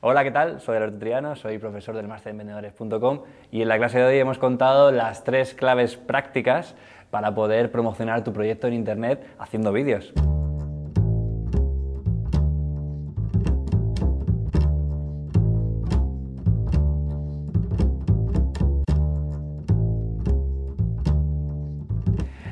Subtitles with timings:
[0.00, 0.60] Hola, ¿qué tal?
[0.60, 4.18] Soy Alberto Triano, soy profesor del máster de Vendedores.com y en la clase de hoy
[4.18, 6.76] hemos contado las tres claves prácticas
[7.10, 10.12] para poder promocionar tu proyecto en Internet haciendo vídeos.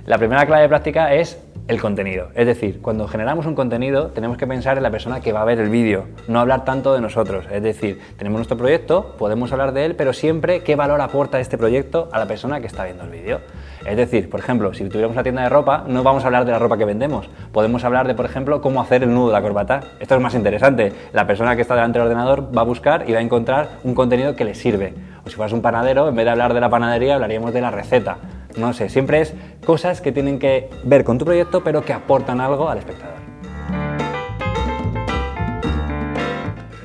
[0.05, 2.29] La primera clave práctica es el contenido.
[2.35, 5.45] Es decir, cuando generamos un contenido tenemos que pensar en la persona que va a
[5.45, 7.45] ver el vídeo, no hablar tanto de nosotros.
[7.51, 11.59] Es decir, tenemos nuestro proyecto, podemos hablar de él, pero siempre qué valor aporta este
[11.59, 13.41] proyecto a la persona que está viendo el vídeo.
[13.85, 16.53] Es decir, por ejemplo, si tuviéramos una tienda de ropa, no vamos a hablar de
[16.53, 17.29] la ropa que vendemos.
[17.53, 19.81] Podemos hablar de, por ejemplo, cómo hacer el nudo de la corbata.
[20.01, 20.93] Esto es más interesante.
[21.13, 23.95] La persona que está delante del ordenador va a buscar y va a encontrar un
[23.95, 24.95] contenido que le sirve.
[25.25, 27.71] O si fueras un panadero, en vez de hablar de la panadería, hablaríamos de la
[27.71, 28.19] receta
[28.57, 32.41] no sé, siempre es cosas que tienen que ver con tu proyecto, pero que aportan
[32.41, 33.17] algo al espectador.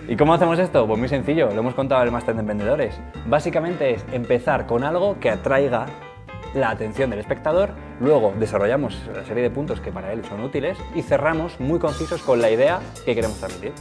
[0.08, 0.86] ¿Y cómo hacemos esto?
[0.86, 2.99] Pues muy sencillo, lo hemos contado en el máster de emprendedores.
[3.27, 5.86] Básicamente es empezar con algo que atraiga
[6.53, 7.69] la atención del espectador,
[8.02, 12.22] luego desarrollamos la serie de puntos que para él son útiles y cerramos muy concisos
[12.23, 13.72] con la idea que queremos transmitir.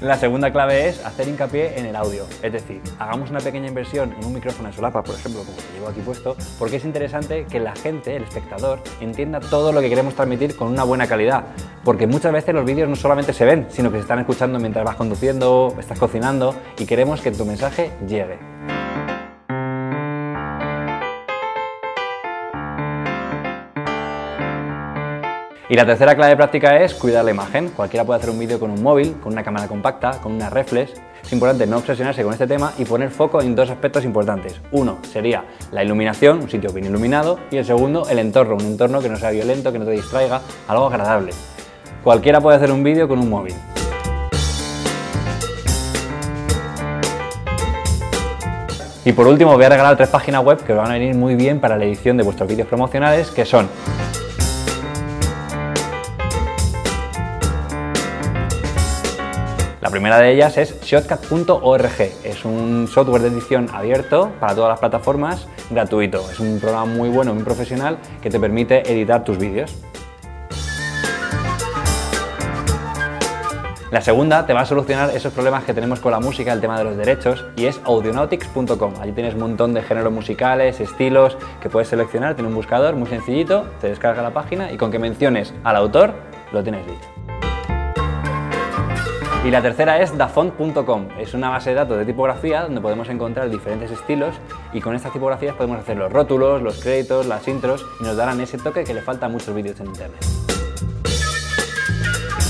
[0.00, 4.14] La segunda clave es hacer hincapié en el audio, es decir, hagamos una pequeña inversión
[4.18, 7.44] en un micrófono de solapa, por ejemplo, como que llevo aquí puesto, porque es interesante
[7.44, 11.44] que la gente, el espectador, entienda todo lo que queremos transmitir con una buena calidad,
[11.84, 14.86] porque muchas veces los vídeos no solamente se ven, sino que se están escuchando mientras
[14.86, 18.38] vas conduciendo, estás cocinando y queremos que tu mensaje llegue.
[25.70, 27.68] Y la tercera clave práctica es cuidar la imagen.
[27.68, 30.94] Cualquiera puede hacer un vídeo con un móvil, con una cámara compacta, con una reflex.
[31.22, 34.60] Es importante no obsesionarse con este tema y poner foco en dos aspectos importantes.
[34.72, 39.00] Uno sería la iluminación, un sitio bien iluminado, y el segundo, el entorno, un entorno
[39.00, 41.30] que no sea violento, que no te distraiga, algo agradable.
[42.02, 43.54] Cualquiera puede hacer un vídeo con un móvil.
[49.04, 51.36] Y por último voy a regalar tres páginas web que os van a venir muy
[51.36, 53.68] bien para la edición de vuestros vídeos promocionales, que son
[59.80, 62.00] La primera de ellas es shotcut.org.
[62.22, 66.30] Es un software de edición abierto para todas las plataformas, gratuito.
[66.30, 69.74] Es un programa muy bueno, muy profesional que te permite editar tus vídeos.
[73.90, 76.78] La segunda te va a solucionar esos problemas que tenemos con la música, el tema
[76.78, 78.92] de los derechos, y es audionautics.com.
[79.00, 83.08] Allí tienes un montón de géneros musicales, estilos que puedes seleccionar, tiene un buscador muy
[83.08, 86.12] sencillito, te descarga la página y con que menciones al autor
[86.52, 87.29] lo tienes dicho.
[89.42, 91.08] Y la tercera es dafont.com.
[91.18, 94.34] Es una base de datos de tipografía donde podemos encontrar diferentes estilos
[94.74, 98.38] y con estas tipografías podemos hacer los rótulos, los créditos, las intros y nos darán
[98.42, 100.20] ese toque que le falta a muchos vídeos en internet.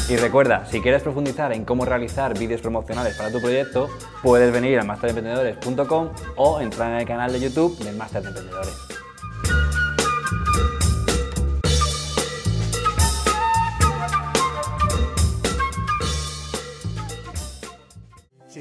[0.08, 3.88] Y recuerda, si quieres profundizar en cómo realizar vídeos promocionales para tu proyecto,
[4.20, 8.99] puedes venir a masteremprendedores.com o entrar en el canal de YouTube del Master de Emprendedores.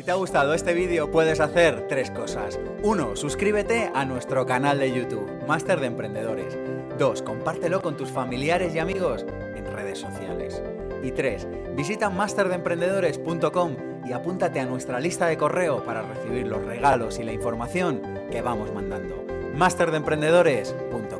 [0.09, 2.59] Te ha gustado este vídeo puedes hacer tres cosas.
[2.81, 3.16] 1.
[3.16, 6.58] Suscríbete a nuestro canal de YouTube, Máster de Emprendedores.
[6.97, 7.22] 2.
[7.22, 9.24] Compártelo con tus familiares y amigos
[9.56, 10.64] en redes sociales.
[11.03, 11.48] Y 3.
[11.75, 17.34] Visita masterdeemprendedores.com y apúntate a nuestra lista de correo para recibir los regalos y la
[17.34, 19.24] información que vamos mandando.
[19.53, 21.19] masterdeemprendedores.com